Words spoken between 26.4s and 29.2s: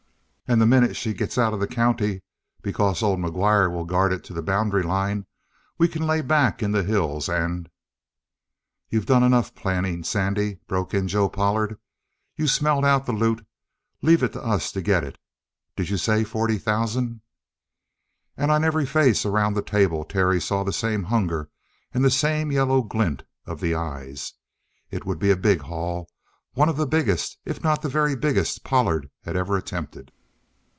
one of the biggest, if not the very biggest, Pollard